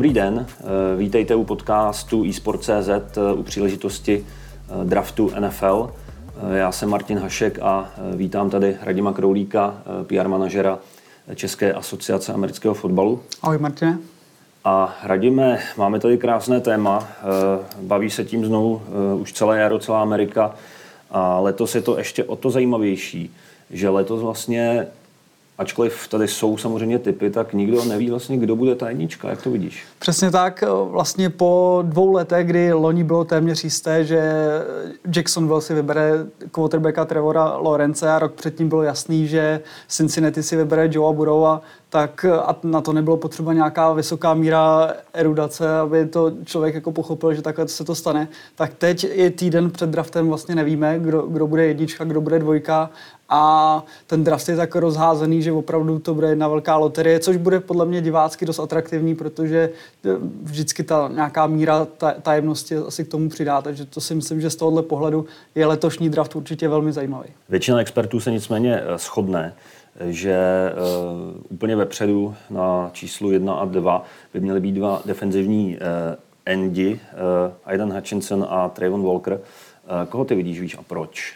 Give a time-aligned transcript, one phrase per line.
[0.00, 5.92] Dobrý den, eh, vítejte u podcastu eSport.cz eh, u příležitosti eh, draftu NFL.
[6.52, 10.78] Já jsem Martin Hašek a vítám tady Radima Kroulíka, PR manažera
[11.34, 13.22] České asociace amerického fotbalu.
[13.42, 13.98] Ahoj Martine.
[14.64, 17.08] A Radime, máme tady krásné téma,
[17.80, 18.82] baví se tím znovu
[19.20, 20.54] už celé jaro, celá Amerika
[21.10, 23.34] a letos je to ještě o to zajímavější,
[23.70, 24.86] že letos vlastně
[25.60, 29.28] ačkoliv tady jsou samozřejmě typy, tak nikdo neví vlastně, kdo bude ta jednička.
[29.28, 29.84] Jak to vidíš?
[29.98, 30.64] Přesně tak.
[30.90, 34.32] Vlastně po dvou letech, kdy loni bylo téměř jisté, že
[35.16, 36.12] Jacksonville si vybere
[36.50, 42.24] quarterbacka Trevora Lorence a rok předtím bylo jasný, že Cincinnati si vybere Joea Burrowa, tak
[42.24, 47.42] a na to nebylo potřeba nějaká vysoká míra erudace, aby to člověk jako pochopil, že
[47.42, 48.28] takhle se to stane.
[48.54, 52.90] Tak teď je týden před draftem vlastně nevíme, kdo, kdo bude jednička, kdo bude dvojka
[53.28, 57.60] a ten draft je tak rozházený, že opravdu to bude jedna velká loterie, což bude
[57.60, 59.70] podle mě divácky dost atraktivní, protože
[60.04, 60.08] eh,
[60.42, 61.86] vždycky ta nějaká míra
[62.22, 66.10] tajemnosti asi k tomu přidá, takže to si myslím, že z tohohle pohledu je letošní
[66.10, 67.28] draft určitě velmi zajímavý.
[67.48, 69.54] Většina expertů se nicméně eh, shodne,
[70.08, 70.38] že
[70.72, 75.82] uh, úplně vepředu na číslu 1 a 2 by měly být dva defenzivní uh,
[76.46, 79.40] endi, uh, Aidan Hutchinson a Trayvon Walker.
[80.08, 81.34] Koho ty vidíš víš a proč?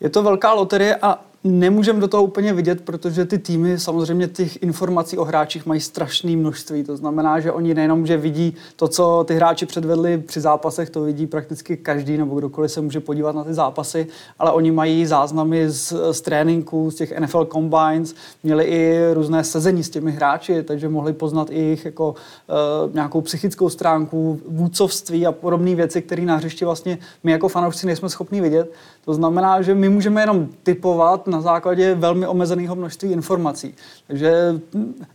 [0.00, 4.62] Je to velká loterie a nemůžeme do toho úplně vidět, protože ty týmy samozřejmě těch
[4.62, 6.84] informací o hráčích mají strašné množství.
[6.84, 11.02] To znamená, že oni nejenom, že vidí to, co ty hráči předvedli při zápasech, to
[11.02, 14.06] vidí prakticky každý nebo kdokoliv se může podívat na ty zápasy,
[14.38, 19.84] ale oni mají záznamy z, z tréninku, z těch NFL Combines, měli i různé sezení
[19.84, 22.14] s těmi hráči, takže mohli poznat i jejich jako,
[22.88, 27.86] uh, nějakou psychickou stránku, vůdcovství a podobné věci, které na hřišti vlastně my jako fanoušci
[27.86, 28.72] nejsme schopni vidět.
[29.04, 33.74] To znamená, že my můžeme jenom typovat na základě velmi omezeného množství informací.
[34.06, 34.60] Takže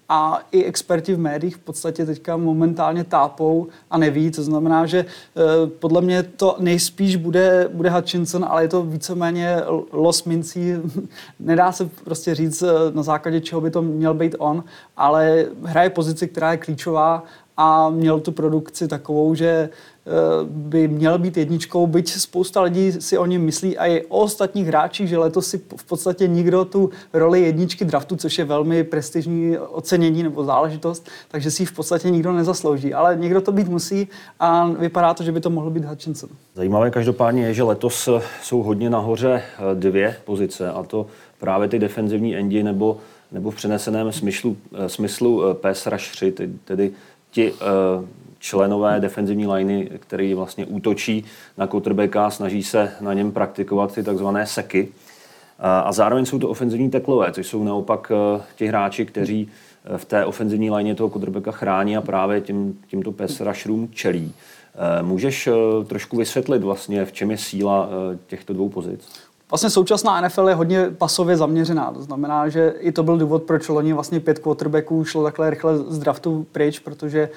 [0.09, 4.99] a i experti v médiích v podstatě teďka momentálně tápou a neví, to znamená, že
[4.99, 9.57] eh, podle mě to nejspíš bude, bude Hutchinson, ale je to víceméně
[9.91, 10.73] los mincí.
[11.39, 14.63] Nedá se prostě říct, eh, na základě čeho by to měl být on,
[14.97, 17.23] ale hraje pozici, která je klíčová
[17.57, 19.69] a měl tu produkci takovou, že
[20.43, 24.67] by měl být jedničkou, byť spousta lidí si o něm myslí a i o ostatních
[24.67, 29.57] hráčích, že letos si v podstatě nikdo tu roli jedničky draftu, což je velmi prestižní
[29.57, 32.93] ocenění nebo záležitost, takže si ji v podstatě nikdo nezaslouží.
[32.93, 34.07] Ale někdo to být musí
[34.39, 36.29] a vypadá to, že by to mohl být Hutchinson.
[36.55, 41.05] Zajímavé každopádně je, že letos eh, jsou hodně nahoře eh, dvě pozice a to
[41.39, 42.97] právě ty defenzivní endi nebo
[43.31, 44.57] nebo v přeneseném smyslu,
[44.87, 46.23] smyslu pass rush
[46.65, 46.91] tedy
[47.31, 47.53] ti
[48.39, 51.25] členové defenzivní liney, který vlastně útočí
[51.57, 54.87] na quarterbacka, snaží se na něm praktikovat ty takzvané seky.
[55.59, 59.49] A zároveň jsou to ofenzivní teklové, což jsou naopak uh, ti hráči, kteří
[59.97, 64.33] v té ofenzivní lině toho quarterbacka chrání a právě tím, tímto pass rusherům čelí.
[65.01, 65.49] Můžeš
[65.87, 67.89] trošku vysvětlit vlastně, v čem je síla
[68.27, 69.09] těchto dvou pozic?
[69.51, 71.91] Vlastně současná NFL je hodně pasově zaměřená.
[71.91, 75.77] To znamená, že i to byl důvod, proč loni vlastně pět quarterbacků šlo takhle rychle
[75.77, 77.29] z draftu pryč, protože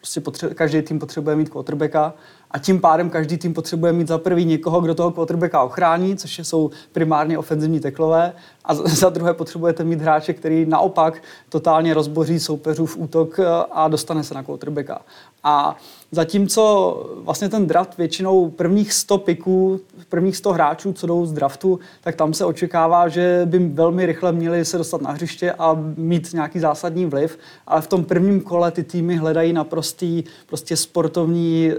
[0.00, 2.14] prostě potře- každý tým potřebuje mít quarterbacka
[2.50, 6.38] a tím pádem každý tým potřebuje mít za prvý někoho, kdo toho quarterbacka ochrání, což
[6.38, 8.32] jsou primárně ofenzivní teklové.
[8.64, 14.24] A za druhé potřebujete mít hráče, který naopak totálně rozboří soupeřův útok eh, a dostane
[14.24, 15.00] se na quarterbacka.
[15.44, 15.76] A
[16.12, 21.80] zatímco vlastně ten draft většinou prvních 100 piků, prvních 100 hráčů, co jdou z draftu,
[22.00, 26.32] tak tam se očekává, že by velmi rychle měli se dostat na hřiště a mít
[26.32, 31.72] nějaký zásadní vliv, ale v tom prvním kole ty týmy hledají naprostý prostě sportovní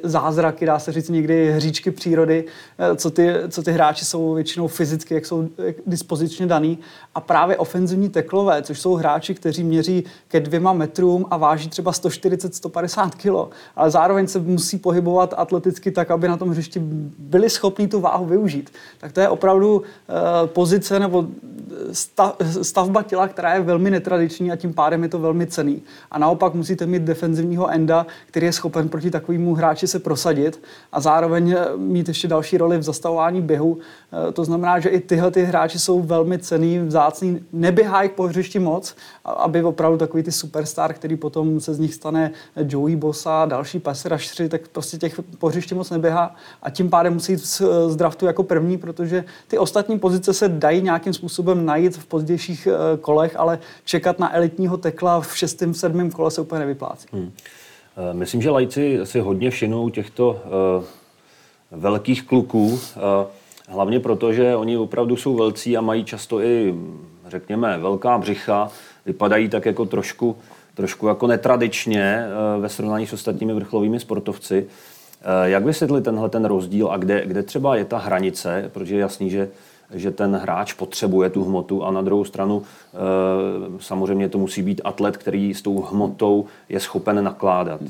[0.61, 2.45] zázraky, dá se říct někdy hříčky přírody,
[2.77, 5.49] eh, co ty, co ty hráči jsou většinou fyzicky, jak jsou
[5.87, 6.79] dispozičně daný
[7.15, 11.91] a právě ofenzivní teklové, což jsou hráči, kteří měří ke dvěma metrům a váží třeba
[11.91, 16.79] 140-150 kg, ale zároveň se musí pohybovat atleticky tak, aby na tom hřišti
[17.19, 18.71] byli schopni tu váhu využít.
[18.97, 21.27] Tak to je opravdu uh, pozice nebo
[21.91, 25.81] stav, stavba těla, která je velmi netradiční a tím pádem je to velmi cený.
[26.11, 30.50] A naopak musíte mít defenzivního enda, který je schopen proti takovému hráči se prosadit
[30.91, 33.71] a zároveň mít ještě další roli v zastavování běhu.
[33.71, 33.79] Uh,
[34.33, 38.95] to znamená, že i tyhle ty hráči jsou velmi cený, vzácný, neběhají po hřišti moc,
[39.25, 44.05] aby opravdu takový ty superstar, který potom se z nich stane Joey Bossa, další pass
[44.05, 47.95] rushři, tak prostě těch po hřišti moc neběhá a tím pádem musí jít z, z
[47.95, 52.97] draftu jako první, protože ty ostatní pozice se dají nějakým způsobem najít v pozdějších eh,
[52.97, 57.07] kolech, ale čekat na elitního tekla v šestém, sedmém kole se úplně nevyplácí.
[57.13, 57.31] Hmm.
[58.01, 60.83] Eh, myslím, že lajci si hodně všinou těchto uh,
[61.79, 62.67] velkých kluků.
[62.67, 62.79] Uh,
[63.67, 66.75] Hlavně proto, že oni opravdu jsou velcí a mají často i,
[67.27, 68.69] řekněme, velká břicha,
[69.05, 70.35] vypadají tak jako trošku,
[70.73, 72.25] trošku jako netradičně
[72.59, 74.67] ve srovnání s ostatními vrcholovými sportovci.
[75.43, 79.29] Jak vysvětlit tenhle ten rozdíl a kde, kde třeba je ta hranice, protože je jasný,
[79.29, 79.49] že
[79.93, 82.63] že ten hráč potřebuje tu hmotu a na druhou stranu
[83.79, 87.81] samozřejmě to musí být atlet, který s tou hmotou je schopen nakládat.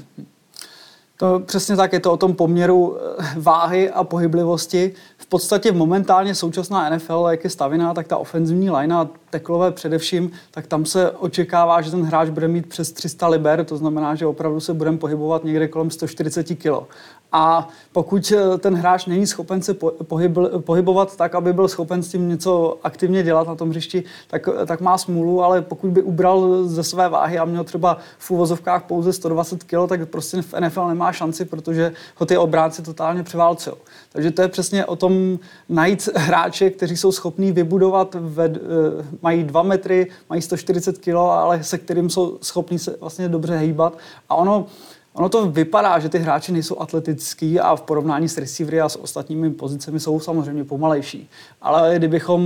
[1.21, 4.93] To přesně tak, je to o tom poměru eh, váhy a pohyblivosti.
[5.17, 10.67] V podstatě momentálně současná NFL, jak je stavěná, tak ta ofenzivní linea, teklové především, tak
[10.67, 14.59] tam se očekává, že ten hráč bude mít přes 300 liber, to znamená, že opravdu
[14.59, 16.87] se budeme pohybovat někde kolem 140 kg.
[17.31, 19.73] A pokud eh, ten hráč není schopen se
[20.03, 24.49] pohyb, pohybovat tak, aby byl schopen s tím něco aktivně dělat na tom hřišti, tak,
[24.61, 28.31] eh, tak má smůlu, ale pokud by ubral ze své váhy a měl třeba v
[28.31, 33.23] úvozovkách pouze 120 kg, tak prostě v NFL nemá šanci, protože ho ty obránci totálně
[33.23, 33.75] převálcují.
[34.11, 38.59] Takže to je přesně o tom najít hráče, kteří jsou schopní vybudovat, ve, eh,
[39.21, 43.97] mají 2 metry, mají 140 kg, ale se kterým jsou schopní se vlastně dobře hýbat.
[44.29, 44.65] A ono,
[45.13, 48.95] Ono to vypadá, že ty hráči nejsou atletický a v porovnání s receivery a s
[48.95, 51.29] ostatními pozicemi jsou samozřejmě pomalejší.
[51.61, 52.41] Ale kdybychom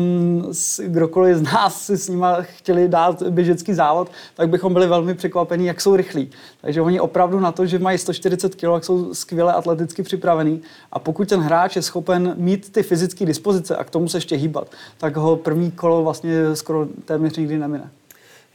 [0.86, 5.66] kdokoliv z nás si s nimi chtěli dát běžecký závod, tak bychom byli velmi překvapení,
[5.66, 6.30] jak jsou rychlí.
[6.62, 10.62] Takže oni opravdu na to, že mají 140 kg, jsou skvěle atleticky připravení.
[10.92, 14.36] A pokud ten hráč je schopen mít ty fyzické dispozice a k tomu se ještě
[14.36, 17.92] hýbat, tak ho první kolo vlastně skoro téměř nikdy nemine.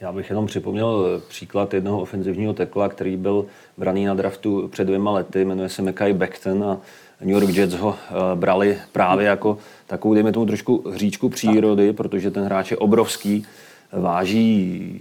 [0.00, 5.10] Já bych jenom připomněl příklad jednoho ofenzivního tekla, který byl braný na draftu před dvěma
[5.10, 6.78] lety, jmenuje se Mekai Beckton a
[7.20, 12.30] New York Jets ho eh, brali právě jako takovou, dejme tomu trošku hříčku přírody, protože
[12.30, 13.46] ten hráč je obrovský,
[13.92, 15.00] váží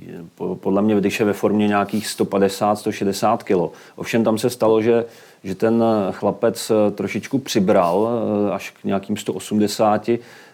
[0.59, 3.75] podle mě, když je ve formě nějakých 150-160 kg.
[3.95, 5.05] Ovšem tam se stalo, že,
[5.43, 10.09] že ten chlapec eh, trošičku přibral eh, až k nějakým 180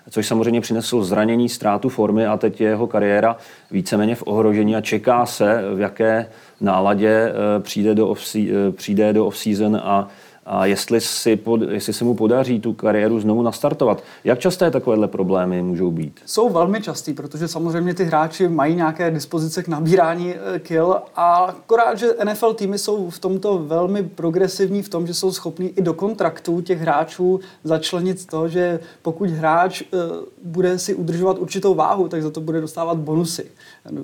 [0.10, 3.38] což samozřejmě přinesl zranění, ztrátu formy a teď je jeho kariéra
[3.72, 6.30] víceméně v ohrožení a čeká se, v jaké
[6.62, 10.08] náladě eh, přijde do off, eh, přijde do off-season a
[10.46, 14.04] a jestli, si pod, jestli se mu podaří tu kariéru znovu nastartovat.
[14.24, 16.20] Jak časté takovéhle problémy můžou být?
[16.26, 21.36] Jsou velmi častý, protože samozřejmě ty hráči mají nějaké dispozice k nabírání eh, kill a
[21.36, 25.82] akorát, že NFL týmy jsou v tomto velmi progresivní v tom, že jsou schopní i
[25.82, 29.98] do kontraktů těch hráčů začlenit to, že pokud hráč eh,
[30.44, 33.46] bude si udržovat určitou váhu, tak za to bude dostávat bonusy.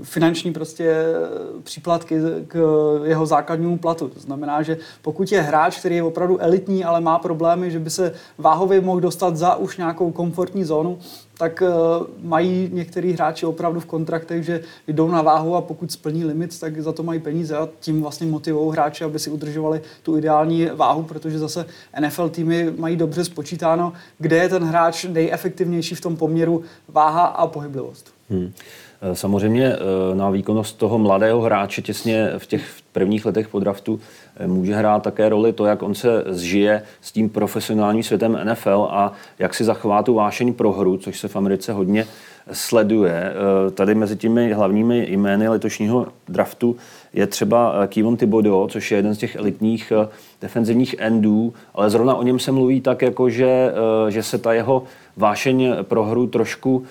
[0.04, 2.60] Finanční prostě eh, příplatky k
[3.04, 4.08] jeho základnímu platu.
[4.08, 7.80] To znamená, že pokud je hráč, který je opravdu opravdu elitní, ale má problémy, že
[7.80, 11.00] by se váhově mohl dostat za už nějakou komfortní zónu,
[11.38, 16.26] tak uh, mají některý hráči opravdu v kontraktech, že jdou na váhu a pokud splní
[16.26, 20.18] limit, tak za to mají peníze a tím vlastně motivují hráče, aby si udržovali tu
[20.18, 21.66] ideální váhu, protože zase
[22.00, 27.48] NFL týmy mají dobře spočítáno, kde je ten hráč nejefektivnější v tom poměru váha a
[27.48, 28.14] pohyblivost.
[28.30, 28.54] Hmm.
[29.04, 34.00] Eh, samozřejmě eh, na výkonnost toho mladého hráče těsně v těch prvních letech po draftu
[34.38, 38.88] eh, může hrát také roli to, jak on se zžije s tím profesionálním světem NFL
[38.92, 42.06] a jak si zachová tu vášeň pro hru, což se v Americe hodně
[42.52, 43.34] sleduje.
[43.74, 46.76] Tady mezi těmi hlavními jmény letošního draftu
[47.14, 49.94] je třeba Kivon Thibodeau, což je jeden z těch elitních
[50.42, 53.74] defenzivních endů, ale zrovna o něm se mluví tak, jako že,
[54.10, 54.84] že se ta jeho
[55.18, 56.84] vášeň pro hru trošku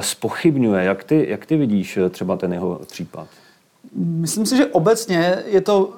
[0.00, 0.84] spochybňuje.
[0.84, 3.26] Jak ty, jak ty vidíš třeba ten jeho případ?
[3.94, 5.92] Myslím si, že obecně je to,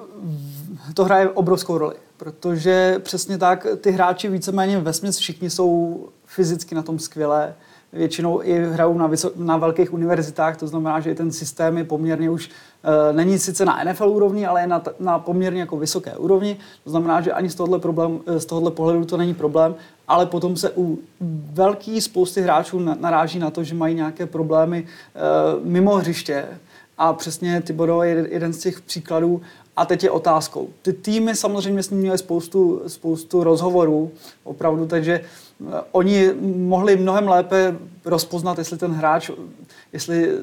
[0.93, 6.81] to hraje obrovskou roli, protože přesně tak ty hráči víceméně ve všichni jsou fyzicky na
[6.81, 7.53] tom skvělé,
[7.93, 12.29] většinou i hrajou na, vysok, na velkých univerzitách, to znamená, že ten systém je poměrně
[12.29, 12.49] už,
[13.09, 16.89] e, není sice na NFL úrovni, ale je na, na poměrně jako vysoké úrovni, to
[16.89, 19.75] znamená, že ani z tohohle, problém, eh, z tohohle pohledu to není problém,
[20.07, 20.99] ale potom se u
[21.53, 25.19] velký spousty hráčů naráží na to, že mají nějaké problémy e,
[25.63, 26.45] mimo hřiště,
[26.97, 29.41] a přesně Tiboro je jeden z těch příkladů.
[29.75, 30.69] A teď je otázkou.
[30.81, 34.11] Ty týmy samozřejmě s ním měly spoustu, spoustu rozhovorů,
[34.43, 35.21] opravdu, takže
[35.91, 37.75] oni mohli mnohem lépe
[38.05, 39.31] rozpoznat, jestli ten hráč,
[39.93, 40.37] jestli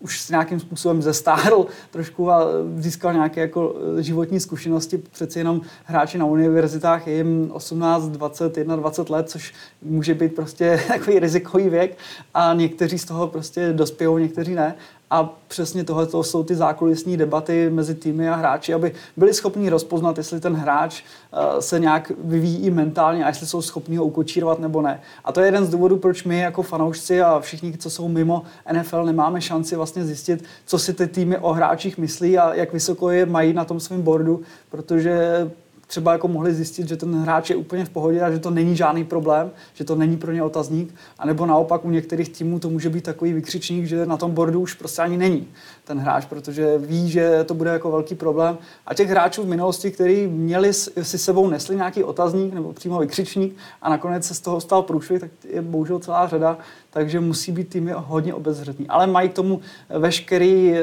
[0.00, 4.98] už s nějakým způsobem zestárl trošku a získal nějaké jako eh, životní zkušenosti.
[4.98, 10.80] Přeci jenom hráči na univerzitách je jim 18, 20, 21 let, což může být prostě
[10.88, 11.96] takový rizikový věk
[12.34, 14.74] a někteří z toho prostě dospějou, někteří ne.
[15.10, 20.18] A přesně tohle jsou ty zákulisní debaty mezi týmy a hráči, aby byli schopni rozpoznat,
[20.18, 24.58] jestli ten hráč eh, se nějak vyvíjí i mentálně a jestli jsou schopni ho ukočírovat
[24.58, 25.00] nebo ne.
[25.24, 28.42] A to je jeden z důvodů, proč my jako fanoušci a všichni, co jsou mimo
[28.72, 33.10] NFL, nemáme šanci vlastně zjistit, co si ty týmy o hráčích myslí a jak vysoko
[33.10, 35.50] je mají na tom svém boardu, protože
[35.90, 38.76] třeba jako mohli zjistit, že ten hráč je úplně v pohodě a že to není
[38.76, 42.70] žádný problém, že to není pro ně otazník, a nebo naopak u některých týmů to
[42.70, 45.48] může být takový vykřičník, že na tom bordu už prostě ani není
[45.84, 48.58] ten hráč, protože ví, že to bude jako velký problém.
[48.86, 53.56] A těch hráčů v minulosti, kteří měli si sebou nesli nějaký otazník nebo přímo vykřičník
[53.82, 56.58] a nakonec se z toho stal průšvih, tak je bohužel celá řada,
[56.90, 58.88] takže musí být týmy hodně obezřetní.
[58.88, 60.74] Ale mají k tomu veškerý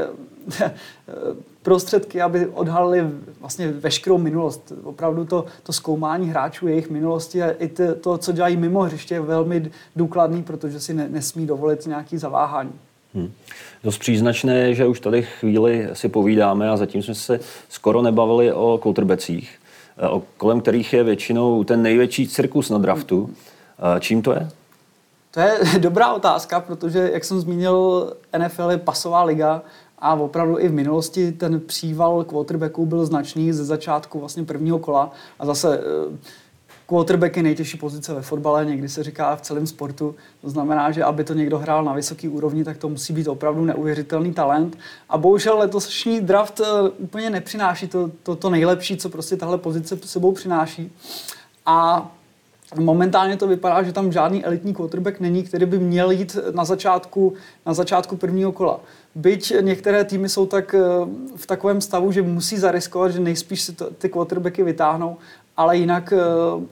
[1.61, 3.03] prostředky, aby odhalili
[3.39, 4.73] vlastně veškerou minulost.
[4.83, 7.67] Opravdu to, to zkoumání hráčů, jejich minulosti a i
[8.01, 12.71] to, co dělají mimo hřiště, je velmi důkladný, protože si ne, nesmí dovolit nějaký zaváhání.
[13.13, 13.31] Hmm.
[13.83, 18.79] Dost příznačné že už tady chvíli si povídáme a zatím jsme se skoro nebavili o
[18.83, 19.59] quarterbackích,
[19.97, 23.23] eh, kolem kterých je většinou ten největší cirkus na draftu.
[23.23, 23.35] Hmm.
[23.99, 24.49] Čím to je?
[25.37, 29.61] To je dobrá otázka, protože, jak jsem zmínil, NFL je pasová liga
[29.99, 35.11] a opravdu i v minulosti ten příval quarterbacků byl značný ze začátku vlastně prvního kola
[35.39, 36.17] a zase eh,
[36.87, 40.15] quarterback je nejtěžší pozice ve fotbale, někdy se říká v celém sportu.
[40.41, 43.65] To znamená, že aby to někdo hrál na vysoké úrovni, tak to musí být opravdu
[43.65, 44.77] neuvěřitelný talent.
[45.09, 49.97] A bohužel letošní draft eh, úplně nepřináší to, to, to nejlepší, co prostě tahle pozice
[50.03, 50.91] sebou přináší.
[51.65, 52.11] A
[52.75, 57.33] Momentálně to vypadá, že tam žádný elitní quarterback není, který by měl jít na začátku,
[57.65, 58.79] na začátku prvního kola.
[59.15, 60.79] Byť některé týmy jsou tak eh,
[61.35, 65.17] v takovém stavu, že musí zariskovat, že nejspíš si to, ty quarterbacky vytáhnou,
[65.57, 66.17] ale jinak eh,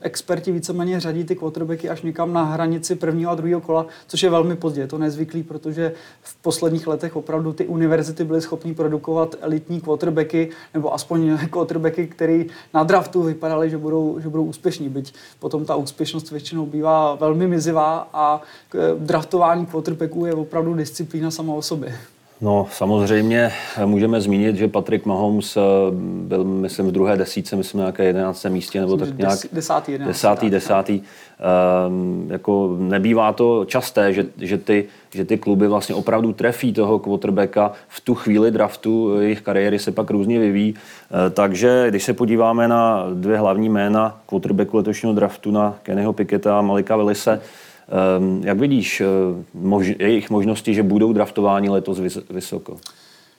[0.00, 4.30] experti víceméně řadí ty quarterbacky až někam na hranici prvního a druhého kola, což je
[4.30, 4.80] velmi pozdě.
[4.80, 10.50] Je to nezvyklý, protože v posledních letech opravdu ty univerzity byly schopny produkovat elitní quarterbacky,
[10.74, 14.88] nebo aspoň quarterbacky, který na draftu vypadali, že budou, že budou úspěšní.
[14.88, 18.40] Byť potom ta úspěšnost většinou bývá velmi mizivá a
[18.74, 21.98] eh, draftování quarterbacků je opravdu disciplína sama o sobě.
[22.40, 23.52] No, samozřejmě
[23.84, 25.60] můžeme zmínit, že Patrick Mahomes eh,
[26.00, 29.38] byl, myslím, v druhé desíce, myslím, na nějaké jedenácté místě, nebo myslím, tak nějak...
[29.52, 30.12] Desátý, jedenáctý.
[30.12, 31.00] Desátý, desátý.
[31.88, 36.98] Um, jako nebývá to časté, že, že, ty, že ty kluby vlastně opravdu trefí toho
[36.98, 40.72] quarterbacka v tu chvíli draftu, jejich kariéry se pak různě vyvíjí.
[40.72, 40.78] Uh,
[41.30, 46.62] takže když se podíváme na dvě hlavní jména quarterbacku letošního draftu, na Kennyho Piketa a
[46.62, 47.40] Malika Willise, Ehm,
[48.44, 49.06] jak vidíš eh,
[49.98, 51.98] jejich možnosti, že budou draftováni letos
[52.30, 52.76] vysoko?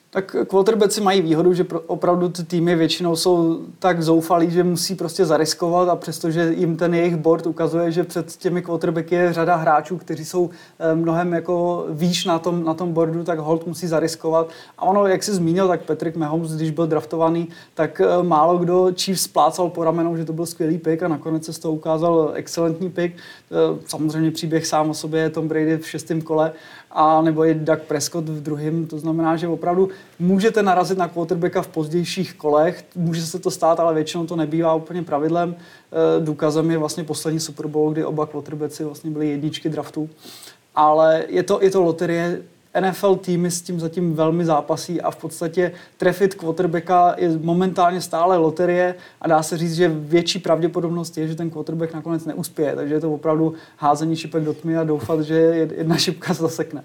[0.10, 5.26] Tak quarterbacki mají výhodu, že opravdu ty týmy většinou jsou tak zoufalí, že musí prostě
[5.26, 9.98] zariskovat a přestože jim ten jejich board ukazuje, že před těmi quarterbacky je řada hráčů,
[9.98, 10.50] kteří jsou
[10.80, 14.50] eh, mnohem jako výš na tom, na tom boardu, tak hold musí zariskovat.
[14.78, 18.92] A ono, jak jsi zmínil, tak Patrick Mahomes, když byl draftovaný, tak eh, málo kdo
[18.96, 22.32] Chiefs splácal po ramenou, že to byl skvělý pick a nakonec se z toho ukázal
[22.34, 23.16] excelentní pick.
[23.16, 26.52] Eh, samozřejmě příběh sám o sobě je Tom Brady v šestém kole,
[26.92, 28.88] a nebo je Doug Prescott v druhém.
[28.88, 33.80] To znamená, že opravdu můžete narazit na quarterbacka v pozdějších kolech, může se to stát,
[33.80, 35.56] ale většinou to nebývá úplně pravidlem.
[35.56, 40.10] E, důkazem je vlastně poslední Super Bowl, kdy oba quarterbacki vlastně byli jedničky draftu.
[40.76, 42.42] Ale je to, je to loterie,
[42.80, 48.38] NFL týmy s tím zatím velmi zápasí a v podstatě trefit quarterbacka je momentálně stále
[48.38, 52.76] loterie a dá se říct, že větší pravděpodobnost je, že ten quarterback nakonec neuspěje.
[52.76, 55.36] Takže je to opravdu házení šipek do tmy a doufat, že
[55.78, 56.84] jedna šipka se zasekne.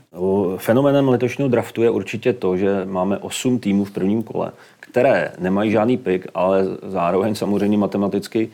[0.56, 5.70] Fenomenem letošního draftu je určitě to, že máme 8 týmů v prvním kole, které nemají
[5.70, 8.50] žádný pik, ale zároveň samozřejmě matematicky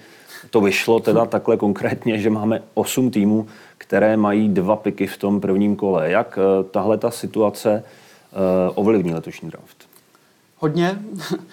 [0.51, 3.47] to vyšlo teda takhle konkrétně, že máme 8 týmů,
[3.79, 6.11] které mají dva piky v tom prvním kole.
[6.11, 7.85] Jak eh, tahle ta situace
[8.33, 8.37] eh,
[8.75, 9.89] ovlivní letošní draft?
[10.59, 10.99] Hodně.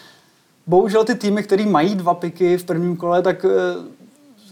[0.67, 3.49] Bohužel ty týmy, které mají dva piky v prvním kole, tak eh,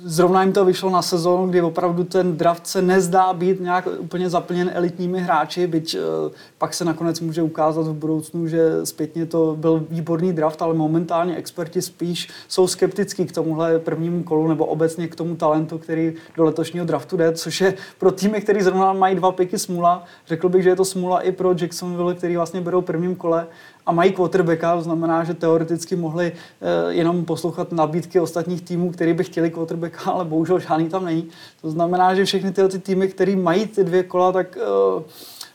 [0.06, 4.30] zrovna jim to vyšlo na sezónu, kdy opravdu ten draft se nezdá být nějak úplně
[4.30, 9.56] zaplněn elitními hráči, byť uh, pak se nakonec může ukázat v budoucnu, že zpětně to
[9.60, 15.08] byl výborný draft, ale momentálně experti spíš jsou skeptický k tomuhle prvnímu kolu nebo obecně
[15.08, 19.16] k tomu talentu, který do letošního draftu jde, což je pro týmy, který zrovna mají
[19.16, 20.04] dva piky smula.
[20.28, 23.48] Řekl bych, že je to smula i pro Jacksonville, který vlastně berou prvním kole
[23.86, 29.14] a mají quarterbacka, to znamená, že teoreticky mohli uh, jenom poslouchat nabídky ostatních týmů, který
[29.14, 31.28] by chtěli quarterbacka, ale bohužel žádný tam není.
[31.62, 35.04] To znamená, že všechny tyhle ty týmy, které mají ty dvě kola, tak uh,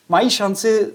[0.08, 0.88] mají šanci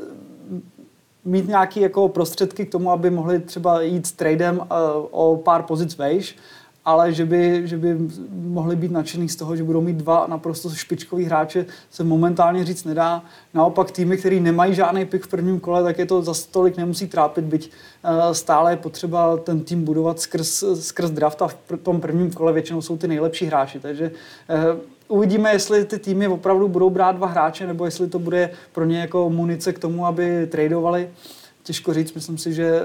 [1.25, 4.65] mít nějaké jako prostředky k tomu, aby mohli třeba jít s tradem uh,
[5.11, 6.35] o pár pozic vejš
[6.85, 7.97] ale že by, že by
[8.31, 12.83] mohli být nadšený z toho, že budou mít dva naprosto špičkový hráče, se momentálně říct
[12.83, 13.23] nedá.
[13.53, 17.07] Naopak týmy, který nemají žádný pick v prvním kole, tak je to za tolik nemusí
[17.07, 17.71] trápit, byť
[18.03, 22.53] eh, stále je potřeba ten tým budovat skrz, skrz draft a v tom prvním kole
[22.53, 23.79] většinou jsou ty nejlepší hráči.
[23.79, 24.11] Takže
[24.49, 24.57] eh,
[25.07, 28.99] uvidíme, jestli ty týmy opravdu budou brát dva hráče, nebo jestli to bude pro ně
[28.99, 31.09] jako munice k tomu, aby tradovali
[31.63, 32.81] těžko říct, myslím si, že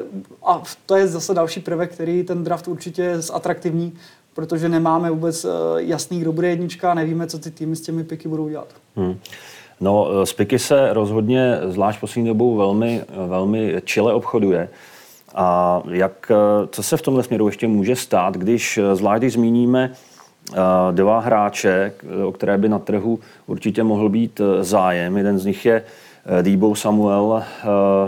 [0.46, 3.92] a to je zase další prvek, který ten draft určitě je atraktivní,
[4.34, 8.28] protože nemáme vůbec eh, jasný, kdo bude jednička, nevíme, co ty týmy s těmi piky
[8.28, 8.68] budou dělat.
[8.96, 9.18] Hmm.
[9.80, 14.68] No, z piky se rozhodně, zvlášť poslední dobou, velmi, velmi čile obchoduje.
[15.34, 16.32] A jak,
[16.70, 19.92] co se v tomhle směru ještě může stát, když zvlášť když zmíníme
[20.90, 21.92] dva hráče,
[22.26, 25.16] o které by na trhu určitě mohl být zájem.
[25.16, 25.84] Jeden z nich je
[26.42, 27.42] Debo Samuel,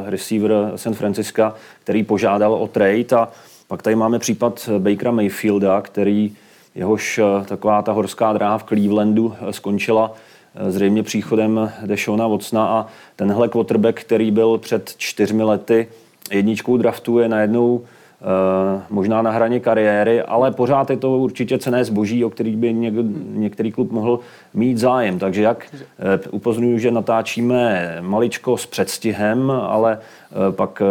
[0.07, 3.17] receiver San Francisca, který požádal o trade.
[3.17, 3.29] A
[3.69, 6.33] pak tady máme případ Bakera Mayfielda, který
[6.75, 10.13] jehož taková ta horská dráha v Clevelandu skončila
[10.69, 12.67] zřejmě příchodem Deshona Watsona.
[12.67, 12.87] A
[13.17, 15.89] tenhle quarterback, který byl před čtyřmi lety
[16.31, 18.00] jedničkou draftu, je najednou Eh,
[18.91, 23.03] možná na hraně kariéry, ale pořád je to určitě cené zboží, o který by někdo,
[23.33, 24.21] některý klub mohl
[24.55, 25.19] mít zájem.
[25.19, 30.83] Takže jak eh, upozorňuji, že natáčíme maličko s předstihem, ale eh, pak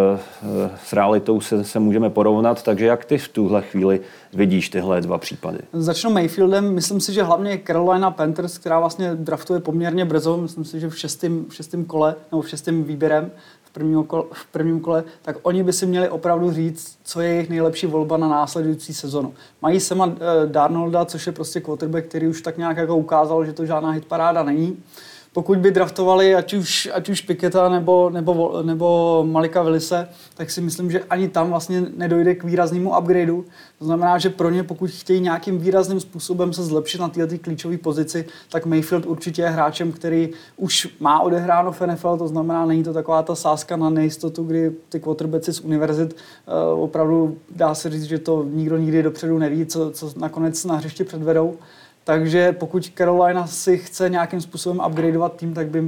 [0.84, 2.64] s realitou se, se můžeme porovnat.
[2.64, 4.02] Takže jak ty v tuhle chvíli
[4.34, 5.58] vidíš tyhle dva případy?
[5.74, 6.74] Začnu Mayfieldem.
[6.74, 10.98] Myslím si, že hlavně Carolina Panthers, která vlastně draftuje poměrně brzo, myslím si, že v
[10.98, 13.32] šestém, v šestém kole nebo v šestém výběrem,
[13.70, 17.30] v prvním, kole, v prvním kole, tak oni by si měli opravdu říct, co je
[17.30, 19.34] jejich nejlepší volba na následující sezonu.
[19.62, 20.14] Mají Sema uh,
[20.46, 24.44] Darnolda, což je prostě quarterback, který už tak nějak jako ukázal, že to žádná hitparáda
[24.44, 24.84] není
[25.34, 30.62] pokud by draftovali ať už, ať už Piketa nebo, nebo, nebo Malika Willise, tak si
[30.62, 33.46] myslím, že ani tam vlastně nedojde k výraznému upgradeu.
[33.80, 37.78] To znamená, že pro ně, pokud chtějí nějakým výrazným způsobem se zlepšit na této klíčové
[37.78, 42.84] pozici, tak Mayfield určitě je hráčem, který už má odehráno v NFL, to znamená, není
[42.84, 46.16] to taková ta sázka na nejistotu, kdy ty quarterbacki z univerzit
[46.74, 50.76] uh, opravdu dá se říct, že to nikdo nikdy dopředu neví, co, co nakonec na
[50.76, 51.58] hřišti předvedou.
[52.10, 55.84] Takže pokud Carolina si chce nějakým způsobem upgradeovat tým, tak by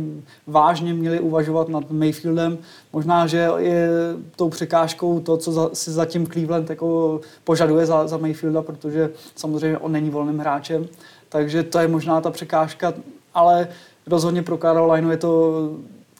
[0.47, 2.57] vážně měli uvažovat nad Mayfieldem.
[2.93, 3.89] Možná, že je
[4.35, 9.77] tou překážkou to, co za, si zatím Cleveland jako požaduje za, za Mayfielda, protože samozřejmě
[9.77, 10.87] on není volným hráčem.
[11.29, 12.93] Takže to je možná ta překážka,
[13.33, 13.67] ale
[14.07, 15.69] rozhodně pro Carolina je to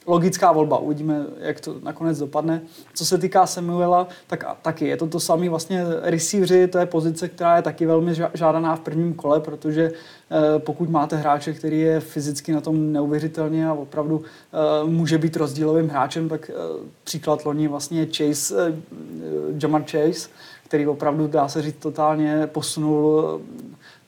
[0.06, 0.78] logická volba.
[0.78, 2.62] Uvidíme, jak to nakonec dopadne.
[2.94, 7.28] Co se týká Samuela, tak taky je to to samé vlastně receiveři, to je pozice,
[7.28, 12.00] která je taky velmi žádaná v prvním kole, protože eh, pokud máte hráče, který je
[12.00, 16.54] fyzicky na tom neuvěřitelně a opravdu eh, může být rozdílovým hráčem, tak eh,
[17.04, 18.78] příklad loni vlastně Chase,
[19.62, 20.28] Jamar Chase,
[20.64, 23.40] který opravdu, dá se říct, totálně posunul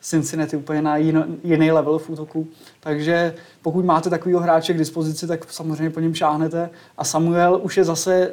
[0.05, 0.97] Cincinnati úplně na
[1.45, 2.47] jiný level v útoku.
[2.81, 6.71] Takže pokud máte takového hráče k dispozici, tak samozřejmě po něm šáhnete.
[6.99, 8.31] A Samuel už je zase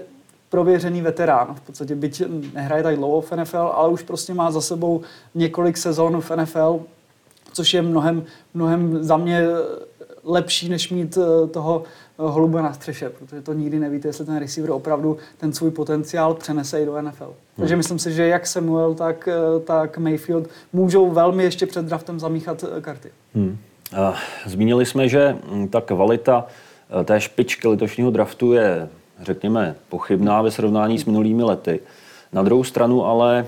[0.49, 1.55] prověřený veterán.
[1.55, 5.01] V podstatě byť nehraje tak dlouho v NFL, ale už prostě má za sebou
[5.35, 6.79] několik sezon v NFL,
[7.53, 9.47] což je mnohem, mnohem za mě
[10.23, 14.37] lepší, než mít eh, toho eh, holuba na střeše, protože to nikdy nevíte, jestli ten
[14.37, 17.33] receiver opravdu ten svůj potenciál přenese i do NFL.
[17.61, 17.67] Hmm.
[17.67, 22.19] Takže myslím si, že jak Samuel, tak, eh, tak Mayfield můžou velmi ještě před draftem
[22.19, 23.09] zamíchat karty.
[23.35, 23.57] Hmm.
[24.45, 26.45] Zmínili jsme, že hm, ta kvalita
[27.05, 28.89] té špičky letošního draftu je,
[29.21, 31.79] řekněme, pochybná ve srovnání s minulými lety.
[32.33, 33.45] Na druhou stranu ale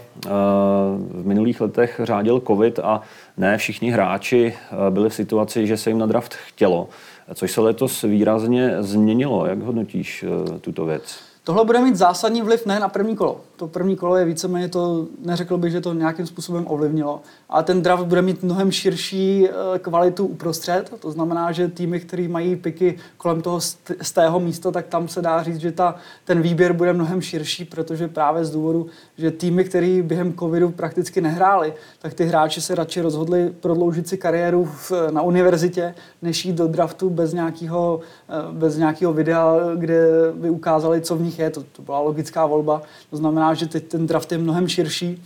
[1.09, 3.01] v minulých letech řádil covid a
[3.37, 4.53] ne všichni hráči
[4.89, 6.89] byli v situaci, že se jim na draft chtělo,
[7.33, 9.45] což se letos výrazně změnilo.
[9.45, 10.25] Jak hodnotíš
[10.61, 11.19] tuto věc?
[11.43, 13.41] Tohle bude mít zásadní vliv ne na první kolo.
[13.63, 17.21] To první kolo je víceméně to, neřekl bych, že to nějakým způsobem ovlivnilo.
[17.49, 20.93] A ten draft bude mít mnohem širší eh, kvalitu uprostřed.
[20.99, 23.61] To znamená, že týmy, které mají piky kolem toho
[24.01, 25.95] z tého místa, tak tam se dá říct, že ta,
[26.25, 31.21] ten výběr bude mnohem širší, protože právě z důvodu, že týmy, které během covidu prakticky
[31.21, 36.55] nehráli, tak ty hráči se radši rozhodli prodloužit si kariéru v, na univerzitě, než jít
[36.55, 37.99] do draftu bez nějakého,
[38.29, 41.49] eh, bez nějakého videa, kde by ukázali, co v nich je.
[41.49, 42.81] To, to byla logická volba.
[43.09, 45.23] To znamená, že teď ten draft je mnohem širší,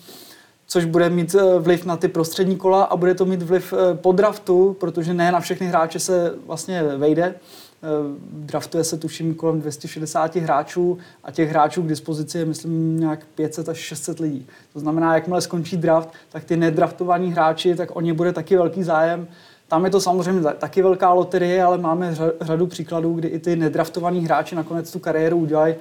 [0.67, 3.95] což bude mít eh, vliv na ty prostřední kola a bude to mít vliv eh,
[3.95, 7.35] po draftu, protože ne na všechny hráče se vlastně vejde.
[7.83, 7.87] Eh,
[8.31, 13.69] draftuje se tuším kolem 260 hráčů a těch hráčů k dispozici je myslím nějak 500
[13.69, 14.47] až 600 lidí.
[14.73, 18.83] To znamená, jakmile skončí draft, tak ty nedraftovaní hráči, tak o ně bude taky velký
[18.83, 19.27] zájem.
[19.67, 24.25] Tam je to samozřejmě taky velká loterie, ale máme řadu příkladů, kdy i ty nedraftovaní
[24.25, 25.75] hráči nakonec tu kariéru udělají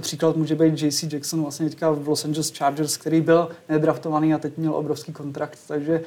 [0.00, 4.38] Příklad může být JC Jackson vlastně teďka v Los Angeles Chargers, který byl nedraftovaný a
[4.38, 6.00] teď měl obrovský kontrakt, takže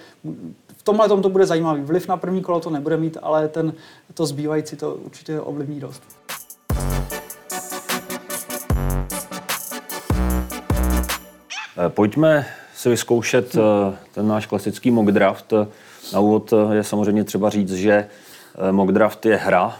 [0.78, 1.82] v tomhle tom to bude zajímavý.
[1.82, 3.74] Vliv na první kolo to nebude mít, ale ten,
[4.14, 6.04] to zbývající to určitě ovlivní dost.
[11.86, 13.60] Eh, pojďme si vyzkoušet eh,
[14.12, 15.54] ten náš klasický mock draft.
[16.14, 18.08] Na úvod eh, je samozřejmě třeba říct, že
[18.72, 19.76] mock draft je hra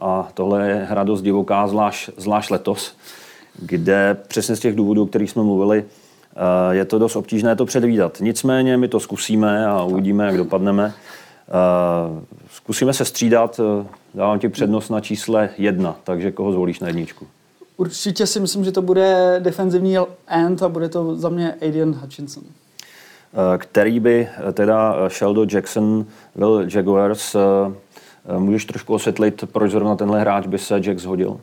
[0.00, 2.96] a tohle je hra dost divoká, zvlášť, zvlášť letos
[3.62, 5.84] kde přesně z těch důvodů, o kterých jsme mluvili,
[6.70, 8.18] je to dost obtížné to předvídat.
[8.20, 10.94] Nicméně my to zkusíme a uvidíme, jak dopadneme.
[12.50, 13.60] Zkusíme se střídat.
[14.14, 17.26] Dávám ti přednost na čísle jedna, takže koho zvolíš na jedničku?
[17.76, 22.44] Určitě si myslím, že to bude defenzivní end a bude to za mě Adrian Hutchinson.
[23.58, 27.36] Který by teda Sheldon Jackson byl Jaguars.
[28.38, 31.40] Můžeš trošku osvětlit, proč zrovna tenhle hráč by se Jack zhodil?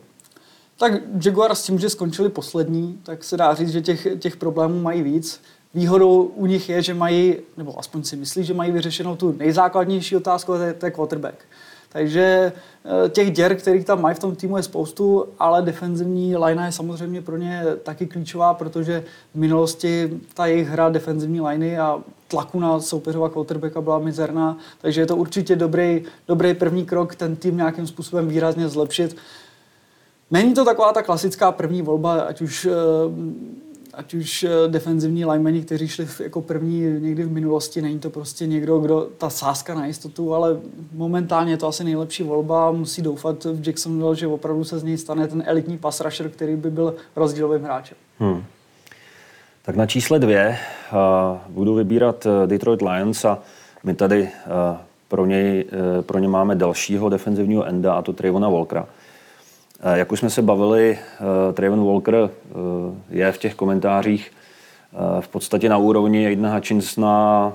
[0.76, 0.92] Tak
[1.24, 5.02] Jaguars s tím, že skončili poslední, tak se dá říct, že těch, těch problémů mají
[5.02, 5.40] víc.
[5.74, 10.16] Výhodou u nich je, že mají, nebo aspoň si myslí, že mají vyřešenou tu nejzákladnější
[10.16, 11.34] otázku, a to je, quarterback.
[11.88, 12.52] Takže
[12.84, 16.72] eh, těch děr, kterých tam mají v tom týmu je spoustu, ale defenzivní line je
[16.72, 21.98] samozřejmě pro ně taky klíčová, protože v minulosti ta jejich hra defenzivní liney a
[22.34, 27.36] tlaku na soupeřova quarterbacka byla mizerná, takže je to určitě dobrý, dobrý první krok ten
[27.36, 29.16] tým nějakým způsobem výrazně zlepšit.
[30.30, 32.70] Není to taková ta klasická první volba, ať už eh,
[33.94, 38.46] ať už eh, defenzivní linemeni, kteří šli jako první někdy v minulosti, není to prostě
[38.46, 40.60] někdo, kdo ta sázka na jistotu, ale
[40.92, 42.72] momentálně je to asi nejlepší volba.
[42.72, 46.56] Musí doufat v Jacksonville, že opravdu se z něj stane ten elitní pass rusher, který
[46.56, 47.96] by byl rozdílovým hráčem.
[48.18, 48.44] Hmm.
[49.66, 50.58] Tak na čísle dvě
[50.92, 53.38] uh, budu vybírat uh, Detroit Lions a
[53.84, 54.28] my tady uh,
[55.08, 58.86] pro, něj, uh, pro ně máme dalšího defenzivního enda a to Trayvona Walkera.
[59.86, 62.30] Eh, jak už jsme se bavili, eh, Trayvon Walker eh,
[63.10, 64.32] je v těch komentářích
[65.20, 67.52] v podstatě na úrovni Aidena Hutchinsona.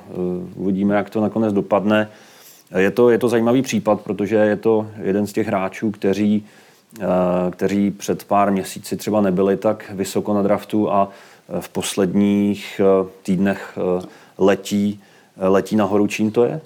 [0.56, 2.10] Uvidíme, jak to nakonec dopadne.
[2.78, 6.46] Je to, je to zajímavý případ, protože je to jeden z těch hráčů, kteří,
[7.52, 11.10] kteří před pár měsíci třeba nebyli tak vysoko na draftu a
[11.60, 12.82] v posledních
[13.24, 13.78] týdnech
[14.38, 15.02] letí,
[15.38, 16.08] letí nahoru.
[16.08, 16.62] Čím to je?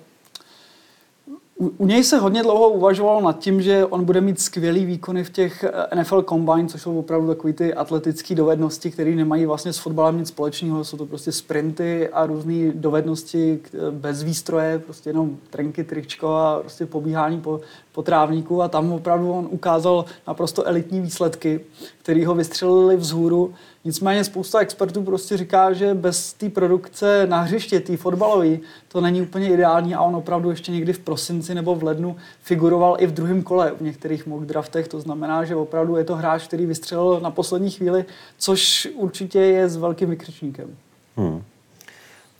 [1.57, 5.23] U, u něj se hodně dlouho uvažovalo nad tím, že on bude mít skvělý výkony
[5.23, 9.73] v těch eh, NFL Combine, což jsou opravdu takové ty atletické dovednosti, které nemají vlastně
[9.73, 10.83] s fotbalem nic společného.
[10.83, 16.59] Jsou to prostě sprinty a různé dovednosti eh, bez výstroje, prostě jenom trenky, tričko a
[16.59, 18.61] prostě pobíhání po, po trávníku.
[18.61, 21.59] A tam opravdu on ukázal naprosto elitní výsledky,
[22.01, 23.53] které ho vystřelili vzhůru
[23.85, 29.21] Nicméně spousta expertů prostě říká, že bez té produkce na hřiště, té fotbalové, to není
[29.21, 33.13] úplně ideální a on opravdu ještě někdy v prosinci nebo v lednu figuroval i v
[33.13, 34.87] druhém kole v některých mock draftech.
[34.87, 38.05] To znamená, že opravdu je to hráč, který vystřelil na poslední chvíli,
[38.37, 40.77] což určitě je s velkým vykřičníkem.
[41.17, 41.43] Hmm.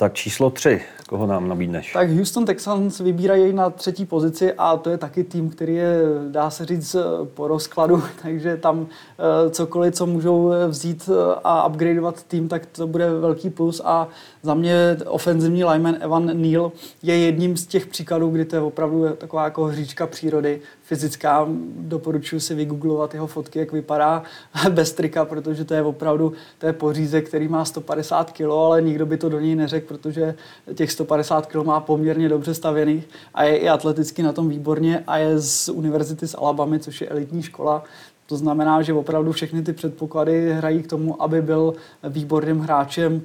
[0.03, 1.93] Tak číslo tři, koho nám nabídneš?
[1.93, 5.97] Tak Houston Texans vybírají na třetí pozici a to je taky tým, který je,
[6.29, 6.95] dá se říct,
[7.33, 12.87] po rozkladu, takže tam eh, cokoliv, co můžou vzít eh, a upgradeovat tým, tak to
[12.87, 14.07] bude velký plus a
[14.41, 16.71] za mě ofenzivní lineman Evan Neal
[17.03, 21.47] je jedním z těch příkladů, kdy to je opravdu taková jako hříčka přírody, fyzická.
[21.77, 24.23] Doporučuji si vygooglovat jeho fotky, jak vypadá
[24.69, 29.05] bez trika, protože to je opravdu to je pořízek, který má 150 kg, ale nikdo
[29.05, 30.35] by to do něj neřekl, protože
[30.75, 35.17] těch 150 kg má poměrně dobře stavěných a je i atleticky na tom výborně a
[35.17, 37.83] je z univerzity z Alabamy, což je elitní škola.
[38.25, 43.21] To znamená, že opravdu všechny ty předpoklady hrají k tomu, aby byl výborným hráčem.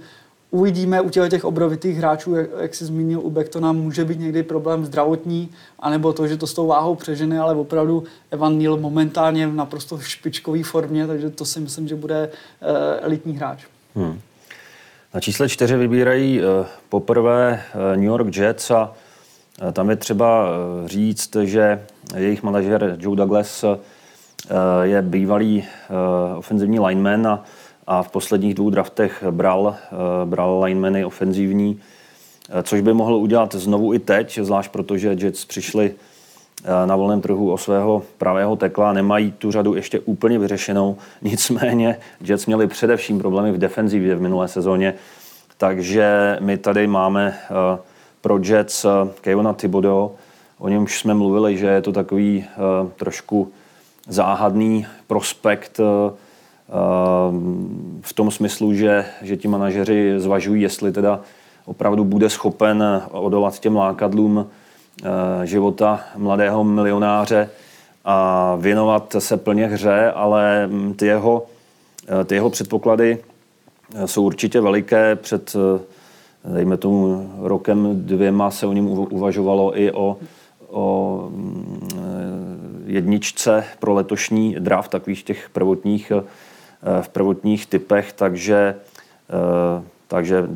[0.51, 4.85] Uvidíme u těch obrovitých hráčů, jak, jak jsi zmínil u Bektona, může být někdy problém
[4.85, 9.55] zdravotní, anebo to, že to s tou váhou přežene, ale opravdu Evan Neal momentálně v
[9.55, 12.69] naprosto špičkové formě, takže to si myslím, že bude uh,
[13.01, 13.65] elitní hráč.
[13.95, 14.21] Hmm.
[15.15, 18.93] Na čísle čtyři vybírají uh, poprvé uh, New York Jets a
[19.63, 21.83] uh, tam je třeba uh, říct, že
[22.17, 23.77] jejich manažer Joe Douglas uh,
[24.83, 27.45] je bývalý uh, ofenzivní lineman a
[27.89, 31.81] a v posledních dvou draftech bral, eh, bral linemany ofenzivní,
[32.51, 35.95] eh, což by mohl udělat znovu i teď, zvlášť protože Jets přišli
[36.65, 40.97] eh, na volném trhu o svého pravého tekla, nemají tu řadu ještě úplně vyřešenou.
[41.23, 44.95] Nicméně Jets měli především problémy v defenzivě v minulé sezóně,
[45.59, 47.39] takže my tady máme
[48.21, 48.87] pro Jets
[49.21, 50.11] Kevona Thibodeau,
[50.59, 52.45] o němž jsme mluvili, že je to takový
[52.97, 53.53] trošku
[54.09, 55.81] záhadný prospekt
[58.01, 61.21] v tom smyslu, že, že ti manažeři zvažují, jestli teda
[61.65, 67.51] opravdu bude schopen odolat těm lákadlům eh, života mladého milionáře
[68.05, 71.47] a věnovat se plně hře, ale mm, ty jeho,
[72.21, 73.19] eh, ty jeho předpoklady
[73.95, 75.17] eh, jsou určitě veliké.
[75.17, 75.57] Před,
[76.45, 80.17] dejme tomu, rokem dvěma se o něm uvažovalo i o,
[80.71, 86.13] o mm, jedničce pro letošní draft takových těch prvotních
[87.01, 88.75] v prvotních typech, takže,
[89.31, 90.49] eh, takže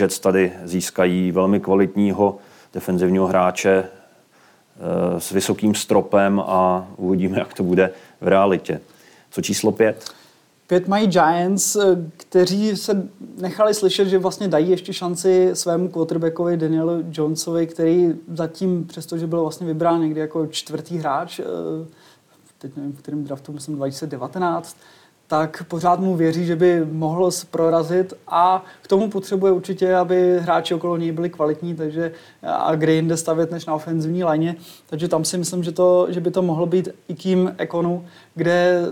[0.00, 2.38] Jets tady získají velmi kvalitního
[2.74, 8.80] defenzivního hráče eh, s vysokým stropem a uvidíme, jak to bude v realitě.
[9.30, 10.10] Co číslo pět?
[10.66, 11.76] Pět mají Giants,
[12.16, 18.86] kteří se nechali slyšet, že vlastně dají ještě šanci svému quarterbackovi Danielu Jonesovi, který zatím,
[18.86, 21.40] přestože byl vlastně vybrán někdy jako čtvrtý hráč,
[22.58, 24.76] teď nevím, v kterém draftu, myslím 2019,
[25.28, 30.74] tak pořád mu věří, že by mohl prorazit a k tomu potřebuje určitě, aby hráči
[30.74, 32.12] okolo něj byli kvalitní, takže
[32.42, 34.56] a kde jinde stavět než na ofenzivní léně.
[34.86, 38.86] Takže tam si myslím, že, to, že by to mohlo být i kým Ekonu, kde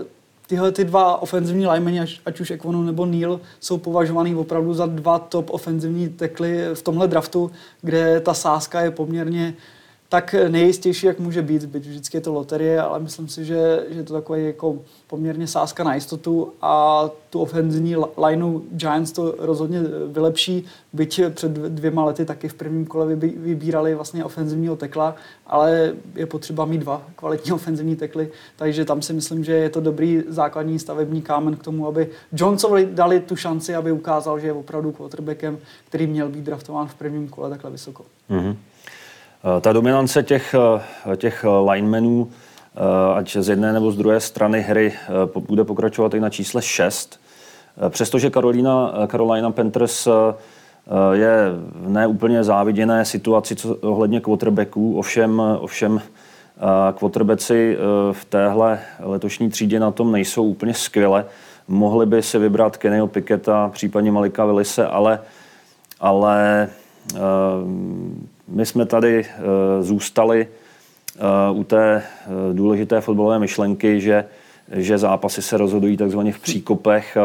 [0.47, 5.19] tyhle ty dva ofenzivní linemeni, ať, už Ekonu nebo Neil, jsou považovaný opravdu za dva
[5.19, 9.53] top ofenzivní tekly v tomhle draftu, kde ta sázka je poměrně
[10.09, 13.99] tak nejistější, jak může být, byť vždycky je to loterie, ale myslím si, že, že
[13.99, 19.81] je to takový jako poměrně sázka na jistotu a tu ofenzivní lineu Giants to rozhodně
[20.07, 25.15] vylepší, byť před dvěma lety taky v prvním kole vybírali vlastně ofenzivního tekla,
[25.47, 29.81] ale je potřeba mít dva kvalitní ofenzivní tekly, takže tam si myslím, že je to
[29.81, 34.53] dobrý základní stavební kámen k tomu, aby Johnsovi dali tu šanci, aby ukázal, že je
[34.53, 35.57] opravdu quarterbackem,
[35.89, 38.05] který měl být draftován v prvním kole takhle vysoko.
[38.29, 38.55] Mm-hmm.
[39.47, 42.79] Eh, ta dominance těch, eh, těch linemenů, eh,
[43.15, 44.93] ať z jedné nebo z druhé strany hry,
[45.47, 47.19] bude pokračovat i na čísle 6.
[47.89, 50.07] Přestože Carolina, Carolina Panthers
[51.11, 51.37] je
[51.75, 56.01] v neúplně záviděné situaci co, ohledně quarterbacků, ovšem, ovšem
[56.93, 57.77] quarterbacki
[58.11, 61.25] v téhle letošní třídě na tom nejsou úplně skvěle.
[61.67, 65.19] Mohli by se vybrat Kennyho Piketa, případně Malika Willise, ale,
[65.99, 66.69] ale
[68.47, 70.47] my jsme tady eh, zůstali
[71.15, 74.25] eh, u té eh, důležité fotbalové myšlenky, že,
[74.71, 77.17] že zápasy se rozhodují takzvaně v příkopech,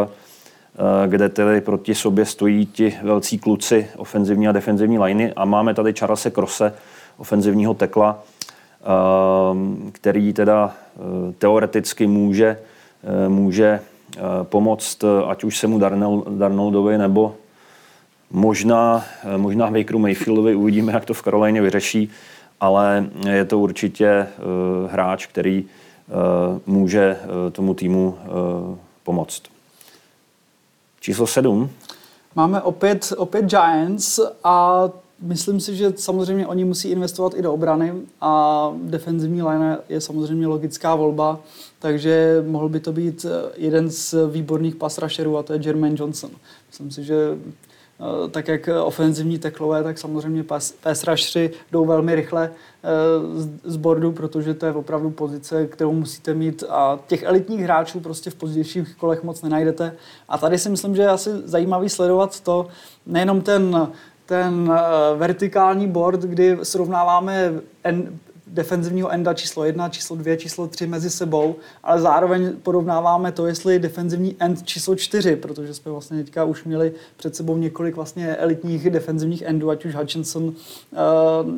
[1.07, 5.93] kde tedy proti sobě stojí ti velcí kluci ofenzivní a defenzivní liney a máme tady
[5.93, 6.75] Charlesa Krose,
[7.17, 8.23] ofenzivního tekla,
[9.93, 10.75] který teda
[11.39, 12.59] teoreticky může,
[13.29, 13.81] může
[14.43, 15.79] pomoct ať už se mu
[16.29, 17.35] Darnoldovi nebo
[18.33, 22.11] Možná, eh, možná Bakeru Mayfieldovi uvidíme, jak to v Karolajně vyřeší,
[22.61, 27.16] ale je to určitě uh, hráč, který uh, může
[27.53, 28.18] tomu týmu
[29.03, 29.42] pomoct.
[31.01, 31.71] Číslo sedm.
[32.35, 34.88] Máme opět, opět Giants a
[35.21, 40.47] myslím si, že samozřejmě oni musí investovat i do obrany a defenzivní line je samozřejmě
[40.47, 41.40] logická volba,
[41.79, 46.31] takže mohl by to být jeden z výborných pass rusherů a to je Jermaine Johnson.
[46.68, 47.82] Myslím si, že Eh,
[48.31, 50.45] tak jak ofenzivní teklové, tak samozřejmě
[50.83, 52.89] pass rushři jdou velmi rychle eh,
[53.65, 58.31] z bordu, protože to je opravdu pozice, kterou musíte mít a těch elitních hráčů prostě
[58.31, 59.97] v pozdějších kolech moc nenajdete.
[60.29, 62.67] A tady si myslím, že je asi zajímavý sledovat to,
[63.07, 63.89] nejenom ten
[64.27, 67.53] ten eh, vertikální board, kdy srovnáváme
[68.53, 73.79] defenzivního enda číslo 1, číslo 2, číslo 3 mezi sebou, ale zároveň porovnáváme to, jestli
[73.79, 78.91] defenzivní end číslo 4, protože jsme vlastně teďka už měli před sebou několik vlastně elitních
[78.91, 80.53] defenzivních endů, ať už Hutchinson uh,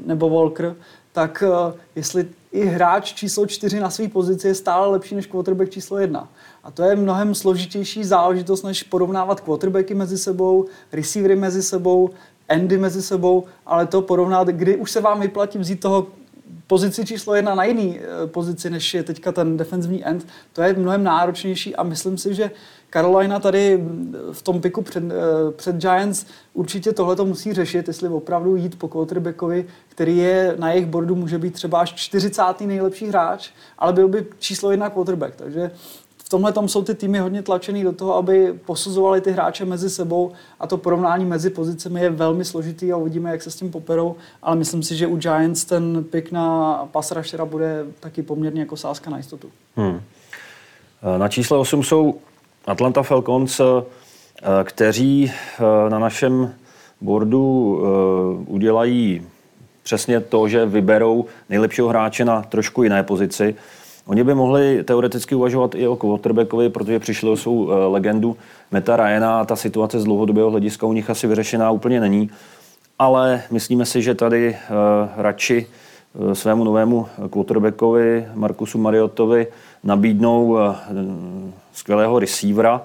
[0.06, 0.76] nebo Walker,
[1.12, 5.70] tak uh, jestli i hráč číslo 4 na své pozici je stále lepší než quarterback
[5.70, 6.28] číslo 1.
[6.64, 12.10] A to je mnohem složitější záležitost, než porovnávat quarterbacky mezi sebou, receivery mezi sebou,
[12.48, 16.06] endy mezi sebou, ale to porovnat, kdy už se vám vyplatí vzít toho
[16.66, 20.74] pozici číslo jedna na jiný eh, pozici, než je teďka ten defenzivní end, to je
[20.74, 22.50] mnohem náročnější a myslím si, že
[22.92, 27.88] Carolina tady mm, v tom piku před, eh, před Giants určitě tohle to musí řešit,
[27.88, 32.66] jestli opravdu jít po quarterbackovi, který je na jejich bordu může být třeba až 40.
[32.66, 35.36] nejlepší hráč, ale byl by číslo jedna quarterback.
[35.36, 35.70] Takže
[36.34, 40.32] tomhle tom jsou ty týmy hodně tlačený do toho, aby posuzovali ty hráče mezi sebou
[40.60, 44.16] a to porovnání mezi pozicemi je velmi složitý a uvidíme, jak se s tím poperou,
[44.42, 48.76] ale myslím si, že u Giants ten pick na pass rushera bude taky poměrně jako
[48.76, 49.48] sázka na jistotu.
[49.76, 50.00] Hmm.
[51.18, 52.14] Na čísle 8 jsou
[52.66, 53.64] Atlanta Falcons, eh,
[54.64, 56.54] kteří eh, na našem
[57.00, 59.26] boardu eh, udělají
[59.82, 63.54] přesně to, že vyberou nejlepšího hráče na trošku jiné pozici.
[64.06, 68.36] Oni by mohli teoreticky uvažovat i o quarterbackovi, protože přišli o svou eh, legendu
[68.70, 72.30] Meta Ryana a ta situace z dlouhodobého hlediska u nich asi vyřešená úplně není.
[72.98, 75.66] Ale myslíme si, že tady uh, radši
[76.14, 79.46] uh, svému novému quarterbackovi Markusu Mariotovi
[79.84, 80.58] nabídnou
[81.72, 82.82] skvělého receivera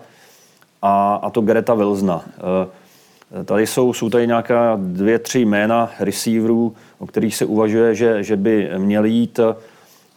[0.81, 2.23] a, a to Gereta Wilsona.
[3.45, 8.35] Tady jsou, jsou tady nějaká dvě, tři jména receiverů, o kterých se uvažuje, že, že
[8.35, 9.39] by měli jít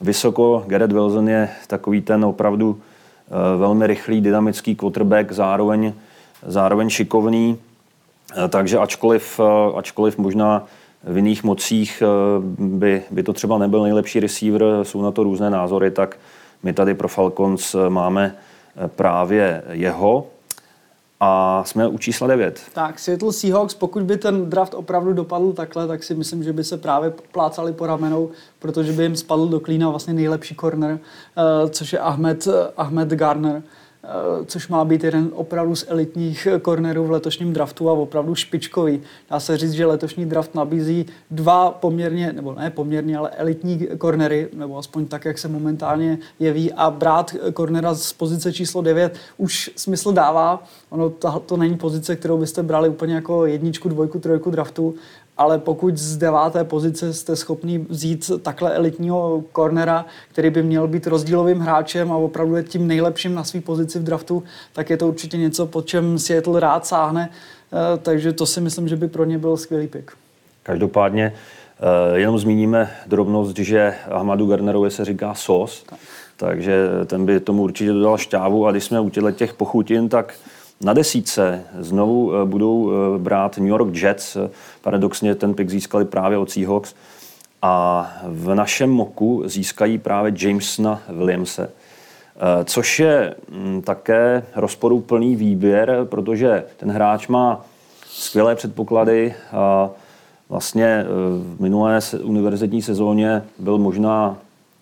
[0.02, 0.64] vysoko.
[0.66, 2.80] Garrett Wilson je takový ten opravdu
[3.26, 5.92] eh, velmi rychlý, dynamický quarterback, zároveň,
[6.46, 7.56] zároveň šikovný.
[8.36, 10.64] Eh, takže ačkoliv, eh, ačkoliv možná
[11.04, 12.02] v jiných mocích
[12.58, 16.16] by, by to třeba nebyl nejlepší receiver, jsou na to různé názory, tak
[16.62, 18.34] my tady pro Falcons máme,
[18.96, 20.26] právě jeho
[21.24, 22.62] a jsme u čísla 9.
[22.72, 26.64] Tak, Seattle Seahawks, pokud by ten draft opravdu dopadl takhle, tak si myslím, že by
[26.64, 31.70] se právě plácali po ramenou, protože by jim spadl do klína vlastně nejlepší corner, uh,
[31.70, 33.62] což je Ahmed, Ahmed Garner.
[34.04, 39.00] Eh, což má být jeden opravdu z elitních kornerů v letošním draftu a opravdu špičkový.
[39.30, 44.48] Dá se říct, že letošní draft nabízí dva poměrně, nebo ne poměrně, ale elitní kornery,
[44.52, 49.70] nebo aspoň tak, jak se momentálně jeví a brát kornera z pozice číslo 9 už
[49.76, 50.64] smysl dává.
[50.90, 54.94] Ono to, to není pozice, kterou byste brali úplně jako jedničku, dvojku, trojku draftu,
[55.38, 61.06] ale pokud z deváté pozice jste schopný vzít takhle elitního kornera, který by měl být
[61.06, 64.42] rozdílovým hráčem a opravdu je tím nejlepším na své pozici v draftu,
[64.72, 68.88] tak je to určitě něco, po čem Seattle rád sáhne, eh, takže to si myslím,
[68.88, 70.10] že by pro ně byl skvělý pick.
[70.62, 75.98] Každopádně eh, jenom zmíníme drobnost, že Ahmadu Garnerovi se říká sos, tak.
[76.36, 80.34] takže ten by tomu určitě dodal šťávu a když jsme u těch pochutin, tak
[80.82, 84.36] na desíce znovu eh, budou eh, brát New York Jets.
[84.82, 86.94] Paradoxně ten pick získali právě od Seahawks.
[87.62, 91.70] A v našem moku získají právě Jamesona Williamse.
[92.36, 97.64] Eh, což je mm, také rozporuplný výběr, protože ten hráč má
[98.06, 99.34] skvělé předpoklady.
[99.52, 99.90] A
[100.48, 101.04] vlastně
[101.56, 104.36] v minulé univerzitní sezóně byl možná,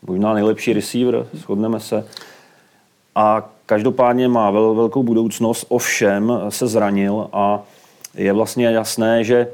[0.06, 2.04] možná nejlepší receiver, shodneme se.
[3.14, 7.62] A Každopádně má vel, velkou budoucnost, ovšem se zranil a
[8.14, 9.48] je vlastně jasné, že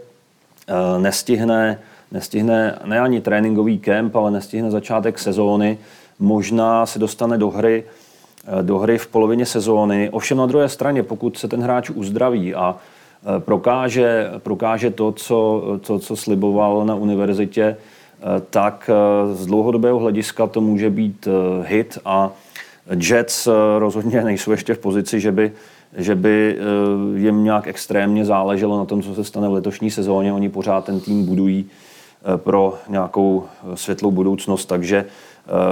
[0.68, 1.78] eh, nestihne,
[2.12, 5.78] nestihne ne ani tréninkový kemp, ale nestihne začátek sezóny.
[6.18, 10.10] Možná se dostane do hry, eh, do hry v polovině sezóny.
[10.10, 15.62] Ovšem na druhé straně, pokud se ten hráč uzdraví a eh, prokáže, prokáže to, co,
[15.86, 17.76] to, co sliboval na univerzitě,
[18.50, 18.90] tak
[19.32, 21.28] z dlouhodobého hlediska to může být
[21.62, 22.32] hit a
[22.94, 25.52] Jets eh, rozhodně nejsou ještě v pozici, že by,
[25.96, 30.32] že by eh, jim nějak extrémně záleželo na tom, co se stane v letošní sezóně.
[30.32, 31.66] Oni pořád ten tým budují
[32.34, 33.44] eh, pro nějakou
[33.74, 35.04] světlou budoucnost, takže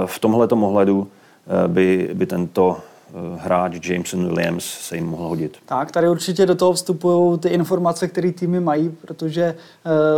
[0.05, 1.07] v tomhle ohledu
[1.67, 2.77] by, by tento
[3.37, 5.57] hráč Jameson Williams se jim mohl hodit.
[5.65, 9.55] Tak, tady určitě do toho vstupují ty informace, které týmy mají, protože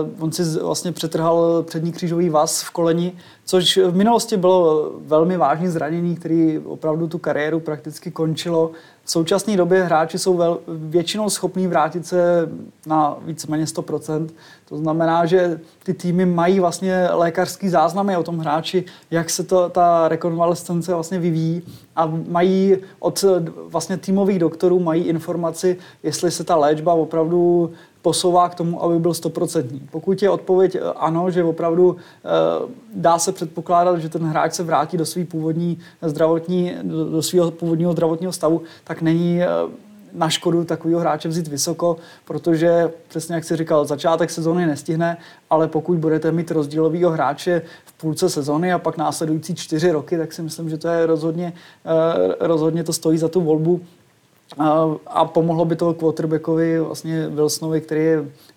[0.07, 3.13] uh, on si vlastně přetrhal přední křížový vaz v koleni,
[3.47, 8.71] což v minulosti bylo velmi vážné zranění, který opravdu tu kariéru prakticky končilo.
[9.03, 12.49] V současné době hráči jsou vel, většinou schopní vrátit se
[12.85, 14.27] na víceméně 100%.
[14.69, 19.69] To znamená, že ty týmy mají vlastně lékařský záznamy o tom hráči, jak se to,
[19.69, 21.61] ta rekonvalescence vlastně vyvíjí
[21.95, 23.25] a mají od
[23.67, 27.71] vlastně týmových doktorů mají informaci, jestli se ta léčba opravdu
[28.07, 29.81] posouvá k tomu, aby byl stoprocentní.
[29.91, 32.29] Pokud je odpověď eh, ano, že opravdu eh,
[32.95, 37.91] dá se předpokládat, že ten hráč se vrátí do své původní zdravotní, do svého původního
[37.91, 39.47] zdravotního stavu, tak není eh,
[40.13, 45.17] na škodu takového hráče vzít vysoko, protože přesně jak jsi říkal, začátek sezóny nestihne,
[45.49, 50.33] ale pokud budete mít rozdílového hráče v půlce sezóny a pak následující čtyři roky, tak
[50.33, 51.53] si myslím, že to je rozhodně,
[52.39, 53.81] rozhodně to stojí za tu volbu
[55.07, 58.03] a pomohlo by to quarterbackovi, vlastně Wilsonovi, který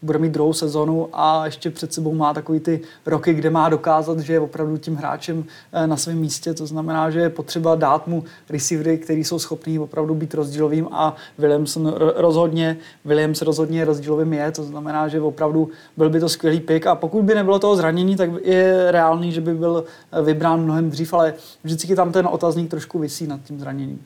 [0.02, 4.18] bude mít druhou sezonu a ještě před sebou má takový ty roky, kde má dokázat,
[4.18, 6.54] že je opravdu tím hráčem eh, na svém místě.
[6.54, 11.16] To znamená, že je potřeba dát mu receivery, který jsou schopní opravdu být rozdílovým a
[11.38, 14.52] Williamson rozhodně, Williams rozhodně rozdílovým je.
[14.52, 18.16] To znamená, že opravdu byl by to skvělý pick a pokud by nebylo toho zranění,
[18.16, 22.70] tak je reálný, že by byl eh, vybrán mnohem dřív, ale vždycky tam ten otazník
[22.70, 24.00] trošku visí nad tím zraněním.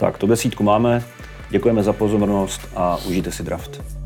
[0.00, 1.04] Tak, to desítku máme.
[1.50, 3.99] Děkujeme za pozornost a užijte si draft.